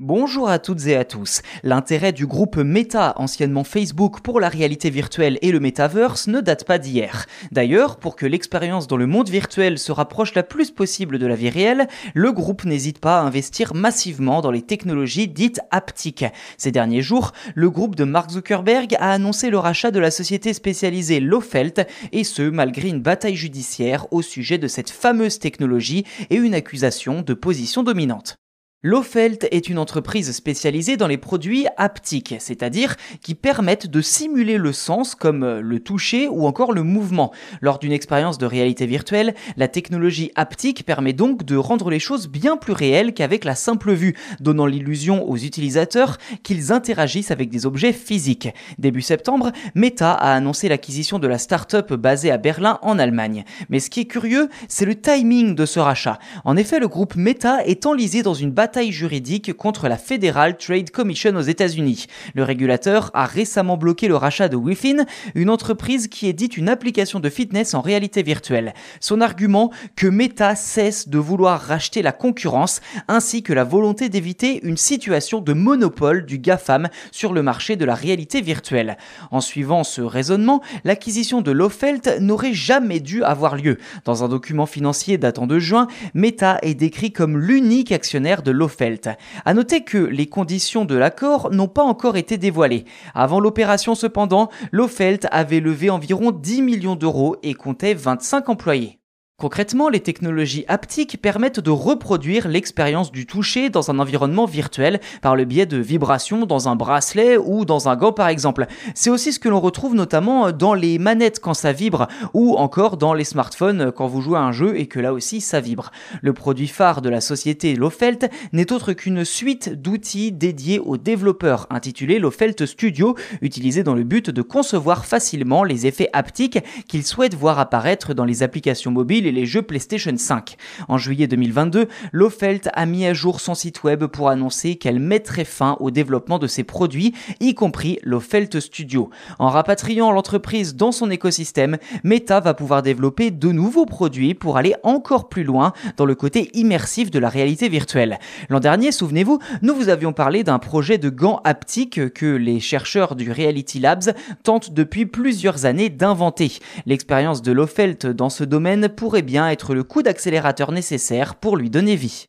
Bonjour 0.00 0.48
à 0.48 0.58
toutes 0.58 0.88
et 0.88 0.96
à 0.96 1.04
tous. 1.04 1.40
L'intérêt 1.62 2.10
du 2.10 2.26
groupe 2.26 2.56
Meta, 2.56 3.14
anciennement 3.14 3.62
Facebook, 3.62 4.22
pour 4.22 4.40
la 4.40 4.48
réalité 4.48 4.90
virtuelle 4.90 5.38
et 5.40 5.52
le 5.52 5.60
metaverse 5.60 6.26
ne 6.26 6.40
date 6.40 6.64
pas 6.64 6.78
d'hier. 6.78 7.26
D'ailleurs, 7.52 7.98
pour 7.98 8.16
que 8.16 8.26
l'expérience 8.26 8.88
dans 8.88 8.96
le 8.96 9.06
monde 9.06 9.28
virtuel 9.28 9.78
se 9.78 9.92
rapproche 9.92 10.34
la 10.34 10.42
plus 10.42 10.72
possible 10.72 11.20
de 11.20 11.26
la 11.28 11.36
vie 11.36 11.48
réelle, 11.48 11.86
le 12.12 12.32
groupe 12.32 12.64
n'hésite 12.64 12.98
pas 12.98 13.20
à 13.20 13.22
investir 13.22 13.72
massivement 13.72 14.40
dans 14.40 14.50
les 14.50 14.62
technologies 14.62 15.28
dites 15.28 15.60
haptiques. 15.70 16.24
Ces 16.58 16.72
derniers 16.72 17.00
jours, 17.00 17.30
le 17.54 17.70
groupe 17.70 17.94
de 17.94 18.02
Mark 18.02 18.32
Zuckerberg 18.32 18.96
a 18.98 19.12
annoncé 19.12 19.48
le 19.48 19.58
rachat 19.58 19.92
de 19.92 20.00
la 20.00 20.10
société 20.10 20.54
spécialisée 20.54 21.20
Lofelt, 21.20 21.86
et 22.10 22.24
ce 22.24 22.42
malgré 22.42 22.88
une 22.88 23.00
bataille 23.00 23.36
judiciaire 23.36 24.12
au 24.12 24.22
sujet 24.22 24.58
de 24.58 24.66
cette 24.66 24.90
fameuse 24.90 25.38
technologie 25.38 26.04
et 26.30 26.34
une 26.34 26.54
accusation 26.54 27.22
de 27.22 27.34
position 27.34 27.84
dominante. 27.84 28.40
Lofelt 28.86 29.48
est 29.50 29.70
une 29.70 29.78
entreprise 29.78 30.30
spécialisée 30.32 30.98
dans 30.98 31.06
les 31.06 31.16
produits 31.16 31.66
haptiques, 31.78 32.34
c'est-à-dire 32.38 32.96
qui 33.22 33.34
permettent 33.34 33.86
de 33.86 34.02
simuler 34.02 34.58
le 34.58 34.74
sens 34.74 35.14
comme 35.14 35.42
euh, 35.42 35.62
le 35.62 35.80
toucher 35.80 36.28
ou 36.28 36.46
encore 36.46 36.74
le 36.74 36.82
mouvement. 36.82 37.32
Lors 37.62 37.78
d'une 37.78 37.92
expérience 37.92 38.36
de 38.36 38.44
réalité 38.44 38.84
virtuelle, 38.84 39.34
la 39.56 39.68
technologie 39.68 40.32
haptique 40.34 40.84
permet 40.84 41.14
donc 41.14 41.44
de 41.44 41.56
rendre 41.56 41.88
les 41.88 41.98
choses 41.98 42.28
bien 42.28 42.58
plus 42.58 42.74
réelles 42.74 43.14
qu'avec 43.14 43.46
la 43.46 43.54
simple 43.54 43.94
vue, 43.94 44.16
donnant 44.40 44.66
l'illusion 44.66 45.26
aux 45.26 45.38
utilisateurs 45.38 46.18
qu'ils 46.42 46.70
interagissent 46.70 47.30
avec 47.30 47.48
des 47.48 47.64
objets 47.64 47.94
physiques. 47.94 48.50
Début 48.78 49.00
septembre, 49.00 49.52
Meta 49.74 50.12
a 50.12 50.34
annoncé 50.34 50.68
l'acquisition 50.68 51.18
de 51.18 51.26
la 51.26 51.38
start-up 51.38 51.94
basée 51.94 52.30
à 52.30 52.36
Berlin 52.36 52.78
en 52.82 52.98
Allemagne. 52.98 53.44
Mais 53.70 53.80
ce 53.80 53.88
qui 53.88 54.00
est 54.00 54.04
curieux, 54.04 54.50
c'est 54.68 54.84
le 54.84 54.94
timing 54.94 55.54
de 55.54 55.64
ce 55.64 55.80
rachat. 55.80 56.18
En 56.44 56.58
effet, 56.58 56.80
le 56.80 56.88
groupe 56.88 57.16
Meta 57.16 57.64
est 57.64 57.86
enlisé 57.86 58.22
dans 58.22 58.34
une 58.34 58.50
bataille 58.50 58.73
juridique 58.82 59.52
contre 59.52 59.88
la 59.88 59.96
Federal 59.96 60.56
Trade 60.56 60.90
Commission 60.90 61.34
aux 61.36 61.40
États-Unis. 61.40 62.06
Le 62.34 62.42
régulateur 62.42 63.10
a 63.14 63.24
récemment 63.24 63.76
bloqué 63.76 64.08
le 64.08 64.16
rachat 64.16 64.48
de 64.48 64.56
Within, 64.56 65.04
une 65.34 65.50
entreprise 65.50 66.08
qui 66.08 66.26
édite 66.26 66.56
une 66.56 66.68
application 66.68 67.20
de 67.20 67.30
fitness 67.30 67.74
en 67.74 67.80
réalité 67.80 68.22
virtuelle. 68.22 68.74
Son 69.00 69.20
argument 69.20 69.70
que 69.96 70.06
Meta 70.06 70.56
cesse 70.56 71.08
de 71.08 71.18
vouloir 71.18 71.60
racheter 71.60 72.02
la 72.02 72.12
concurrence 72.12 72.80
ainsi 73.08 73.42
que 73.42 73.52
la 73.52 73.64
volonté 73.64 74.08
d'éviter 74.08 74.60
une 74.66 74.76
situation 74.76 75.40
de 75.40 75.52
monopole 75.52 76.26
du 76.26 76.38
GAFAM 76.38 76.88
sur 77.12 77.32
le 77.32 77.42
marché 77.42 77.76
de 77.76 77.84
la 77.84 77.94
réalité 77.94 78.40
virtuelle. 78.40 78.96
En 79.30 79.40
suivant 79.40 79.84
ce 79.84 80.02
raisonnement, 80.02 80.62
l'acquisition 80.82 81.42
de 81.42 81.52
Lofelt 81.52 82.18
n'aurait 82.20 82.54
jamais 82.54 83.00
dû 83.00 83.22
avoir 83.22 83.56
lieu. 83.56 83.78
Dans 84.04 84.24
un 84.24 84.28
document 84.28 84.66
financier 84.66 85.16
datant 85.16 85.46
de 85.46 85.58
juin, 85.58 85.86
Meta 86.14 86.58
est 86.62 86.74
décrit 86.74 87.12
comme 87.12 87.38
l'unique 87.38 87.92
actionnaire 87.92 88.42
de 88.42 88.50
Lofelt 88.50 88.63
Lofelt. 88.64 89.10
À 89.44 89.52
noter 89.52 89.84
que 89.84 89.98
les 89.98 90.26
conditions 90.26 90.86
de 90.86 90.94
l'accord 90.94 91.50
n'ont 91.50 91.68
pas 91.68 91.82
encore 91.82 92.16
été 92.16 92.38
dévoilées. 92.38 92.86
Avant 93.14 93.38
l'opération 93.38 93.94
cependant, 93.94 94.48
Lofelt 94.72 95.26
avait 95.30 95.60
levé 95.60 95.90
environ 95.90 96.30
10 96.30 96.62
millions 96.62 96.96
d'euros 96.96 97.36
et 97.42 97.52
comptait 97.52 97.92
25 97.92 98.48
employés. 98.48 99.00
Concrètement, 99.36 99.88
les 99.88 99.98
technologies 99.98 100.64
haptiques 100.68 101.20
permettent 101.20 101.58
de 101.58 101.72
reproduire 101.72 102.46
l'expérience 102.46 103.10
du 103.10 103.26
toucher 103.26 103.68
dans 103.68 103.90
un 103.90 103.98
environnement 103.98 104.46
virtuel 104.46 105.00
par 105.22 105.34
le 105.34 105.44
biais 105.44 105.66
de 105.66 105.76
vibrations 105.76 106.46
dans 106.46 106.68
un 106.68 106.76
bracelet 106.76 107.36
ou 107.36 107.64
dans 107.64 107.88
un 107.88 107.96
gant 107.96 108.12
par 108.12 108.28
exemple. 108.28 108.68
C'est 108.94 109.10
aussi 109.10 109.32
ce 109.32 109.40
que 109.40 109.48
l'on 109.48 109.58
retrouve 109.58 109.96
notamment 109.96 110.52
dans 110.52 110.72
les 110.72 111.00
manettes 111.00 111.40
quand 111.40 111.52
ça 111.52 111.72
vibre 111.72 112.06
ou 112.32 112.54
encore 112.54 112.96
dans 112.96 113.12
les 113.12 113.24
smartphones 113.24 113.90
quand 113.90 114.06
vous 114.06 114.20
jouez 114.20 114.38
à 114.38 114.42
un 114.42 114.52
jeu 114.52 114.78
et 114.78 114.86
que 114.86 115.00
là 115.00 115.12
aussi 115.12 115.40
ça 115.40 115.58
vibre. 115.58 115.90
Le 116.22 116.32
produit 116.32 116.68
phare 116.68 117.02
de 117.02 117.08
la 117.08 117.20
société 117.20 117.74
Lofelt 117.74 118.30
n'est 118.52 118.72
autre 118.72 118.92
qu'une 118.92 119.24
suite 119.24 119.82
d'outils 119.82 120.30
dédiés 120.30 120.78
aux 120.78 120.96
développeurs 120.96 121.66
intitulée 121.70 122.20
Lofelt 122.20 122.66
Studio, 122.66 123.16
utilisé 123.42 123.82
dans 123.82 123.94
le 123.94 124.04
but 124.04 124.30
de 124.30 124.42
concevoir 124.42 125.04
facilement 125.04 125.64
les 125.64 125.88
effets 125.88 126.08
haptiques 126.12 126.60
qu'ils 126.86 127.04
souhaitent 127.04 127.34
voir 127.34 127.58
apparaître 127.58 128.14
dans 128.14 128.24
les 128.24 128.44
applications 128.44 128.92
mobiles 128.92 129.23
et 129.26 129.32
les 129.32 129.46
jeux 129.46 129.62
PlayStation 129.62 130.14
5. 130.16 130.56
En 130.88 130.98
juillet 130.98 131.26
2022, 131.26 131.88
Lofelt 132.12 132.68
a 132.72 132.86
mis 132.86 133.06
à 133.06 133.14
jour 133.14 133.40
son 133.40 133.54
site 133.54 133.82
web 133.84 134.04
pour 134.06 134.28
annoncer 134.28 134.76
qu'elle 134.76 135.00
mettrait 135.00 135.44
fin 135.44 135.76
au 135.80 135.90
développement 135.90 136.38
de 136.38 136.46
ses 136.46 136.64
produits, 136.64 137.14
y 137.40 137.54
compris 137.54 137.98
Lofelt 138.02 138.60
Studio. 138.60 139.10
En 139.38 139.48
rapatriant 139.48 140.12
l'entreprise 140.12 140.74
dans 140.76 140.92
son 140.92 141.10
écosystème, 141.10 141.78
Meta 142.02 142.40
va 142.40 142.54
pouvoir 142.54 142.82
développer 142.82 143.30
de 143.30 143.52
nouveaux 143.52 143.86
produits 143.86 144.34
pour 144.34 144.56
aller 144.56 144.74
encore 144.82 145.28
plus 145.28 145.44
loin 145.44 145.72
dans 145.96 146.04
le 146.04 146.14
côté 146.14 146.50
immersif 146.54 147.10
de 147.10 147.18
la 147.18 147.28
réalité 147.28 147.68
virtuelle. 147.68 148.18
L'an 148.48 148.60
dernier, 148.60 148.92
souvenez-vous, 148.92 149.38
nous 149.62 149.74
vous 149.74 149.88
avions 149.88 150.12
parlé 150.12 150.44
d'un 150.44 150.58
projet 150.58 150.98
de 150.98 151.08
gants 151.08 151.40
haptiques 151.44 152.12
que 152.12 152.26
les 152.26 152.60
chercheurs 152.60 153.14
du 153.14 153.30
Reality 153.30 153.80
Labs 153.80 154.14
tentent 154.42 154.72
depuis 154.72 155.06
plusieurs 155.06 155.64
années 155.64 155.88
d'inventer. 155.88 156.58
L'expérience 156.86 157.42
de 157.42 157.52
Lofelt 157.52 158.06
dans 158.06 158.30
ce 158.30 158.44
domaine 158.44 158.88
pourrait 158.88 159.13
bien 159.22 159.48
être 159.48 159.74
le 159.74 159.84
coup 159.84 160.02
d'accélérateur 160.02 160.72
nécessaire 160.72 161.34
pour 161.34 161.56
lui 161.56 161.70
donner 161.70 161.96
vie. 161.96 162.26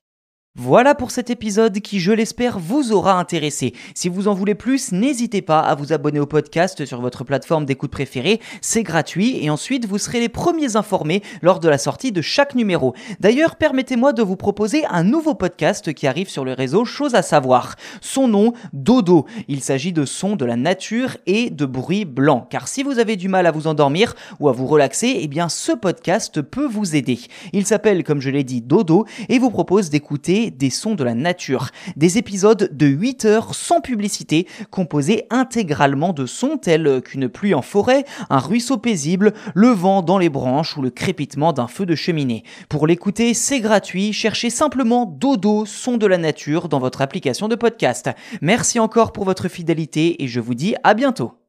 Voilà 0.57 0.95
pour 0.95 1.11
cet 1.11 1.29
épisode 1.29 1.81
qui, 1.81 1.99
je 1.99 2.13
l'espère, 2.13 2.59
vous 2.59 2.93
aura 2.93 3.19
intéressé. 3.19 3.73
Si 3.93 4.07
vous 4.07 4.29
en 4.29 4.33
voulez 4.33 4.55
plus, 4.55 4.93
n'hésitez 4.93 5.41
pas 5.41 5.59
à 5.59 5.75
vous 5.75 5.91
abonner 5.91 6.21
au 6.21 6.25
podcast 6.25 6.85
sur 6.85 7.01
votre 7.01 7.25
plateforme 7.25 7.65
d'écoute 7.65 7.91
préférée. 7.91 8.39
C'est 8.61 8.81
gratuit 8.83 9.43
et 9.43 9.49
ensuite 9.49 9.85
vous 9.85 9.97
serez 9.97 10.21
les 10.21 10.29
premiers 10.29 10.77
informés 10.77 11.23
lors 11.41 11.59
de 11.59 11.67
la 11.67 11.77
sortie 11.77 12.13
de 12.13 12.21
chaque 12.21 12.55
numéro. 12.55 12.93
D'ailleurs, 13.19 13.57
permettez-moi 13.57 14.13
de 14.13 14.23
vous 14.23 14.37
proposer 14.37 14.85
un 14.85 15.03
nouveau 15.03 15.35
podcast 15.35 15.93
qui 15.93 16.07
arrive 16.07 16.29
sur 16.29 16.45
le 16.45 16.53
réseau 16.53 16.85
Chose 16.85 17.15
à 17.15 17.21
savoir. 17.21 17.75
Son 17.99 18.29
nom, 18.29 18.53
Dodo. 18.71 19.25
Il 19.49 19.59
s'agit 19.59 19.91
de 19.91 20.05
sons 20.05 20.37
de 20.37 20.45
la 20.45 20.55
nature 20.55 21.17
et 21.27 21.49
de 21.49 21.65
bruits 21.65 22.05
blancs. 22.05 22.47
Car 22.49 22.69
si 22.69 22.81
vous 22.81 22.99
avez 22.99 23.17
du 23.17 23.27
mal 23.27 23.45
à 23.45 23.51
vous 23.51 23.67
endormir 23.67 24.15
ou 24.39 24.47
à 24.47 24.53
vous 24.53 24.67
relaxer, 24.67 25.17
eh 25.19 25.27
bien 25.27 25.49
ce 25.49 25.73
podcast 25.73 26.41
peut 26.41 26.65
vous 26.65 26.95
aider. 26.95 27.19
Il 27.51 27.65
s'appelle, 27.65 28.05
comme 28.05 28.21
je 28.21 28.29
l'ai 28.29 28.45
dit, 28.45 28.61
Dodo 28.61 29.05
et 29.27 29.37
vous 29.37 29.49
propose 29.49 29.89
d'écouter 29.89 30.44
des 30.51 30.69
sons 30.69 30.95
de 30.95 31.03
la 31.03 31.13
nature. 31.13 31.69
Des 31.95 32.17
épisodes 32.17 32.69
de 32.71 32.85
8 32.85 33.25
heures 33.25 33.55
sans 33.55 33.81
publicité, 33.81 34.47
composés 34.71 35.25
intégralement 35.29 36.13
de 36.13 36.25
sons 36.25 36.57
tels 36.57 37.01
qu'une 37.01 37.29
pluie 37.29 37.53
en 37.53 37.61
forêt, 37.61 38.05
un 38.29 38.39
ruisseau 38.39 38.77
paisible, 38.77 39.33
le 39.53 39.69
vent 39.69 40.01
dans 40.01 40.17
les 40.17 40.29
branches 40.29 40.77
ou 40.77 40.81
le 40.81 40.89
crépitement 40.89 41.53
d'un 41.53 41.67
feu 41.67 41.85
de 41.85 41.95
cheminée. 41.95 42.43
Pour 42.69 42.87
l'écouter, 42.87 43.33
c'est 43.33 43.59
gratuit, 43.59 44.13
cherchez 44.13 44.49
simplement 44.49 45.05
Dodo, 45.05 45.65
son 45.65 45.97
de 45.97 46.05
la 46.05 46.17
nature 46.17 46.69
dans 46.69 46.79
votre 46.79 47.01
application 47.01 47.47
de 47.47 47.55
podcast. 47.55 48.09
Merci 48.41 48.79
encore 48.79 49.11
pour 49.11 49.25
votre 49.25 49.47
fidélité 49.47 50.23
et 50.23 50.27
je 50.27 50.39
vous 50.39 50.55
dis 50.55 50.75
à 50.83 50.93
bientôt. 50.93 51.44